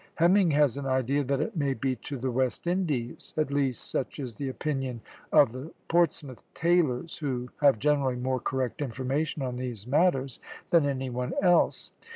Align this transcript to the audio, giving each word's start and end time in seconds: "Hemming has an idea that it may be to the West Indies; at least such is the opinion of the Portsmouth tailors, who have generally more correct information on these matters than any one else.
"Hemming 0.15 0.49
has 0.49 0.77
an 0.77 0.87
idea 0.87 1.23
that 1.25 1.41
it 1.41 1.55
may 1.55 1.75
be 1.75 1.95
to 1.97 2.17
the 2.17 2.31
West 2.31 2.65
Indies; 2.65 3.35
at 3.37 3.51
least 3.51 3.91
such 3.91 4.17
is 4.17 4.33
the 4.33 4.49
opinion 4.49 5.01
of 5.31 5.51
the 5.51 5.71
Portsmouth 5.89 6.43
tailors, 6.55 7.17
who 7.19 7.49
have 7.57 7.77
generally 7.77 8.15
more 8.15 8.39
correct 8.39 8.81
information 8.81 9.43
on 9.43 9.57
these 9.57 9.85
matters 9.85 10.39
than 10.71 10.87
any 10.87 11.11
one 11.11 11.33
else. 11.43 11.91